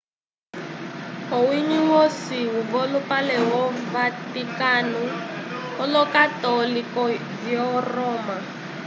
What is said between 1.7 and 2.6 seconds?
wosi